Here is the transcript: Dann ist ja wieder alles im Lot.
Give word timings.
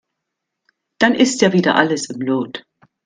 Dann 0.99 1.13
ist 1.13 1.41
ja 1.43 1.53
wieder 1.53 1.75
alles 1.75 2.09
im 2.09 2.21
Lot. 2.21 2.65